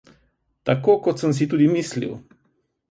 [0.69, 2.19] Tako kot sem si tudi mislil!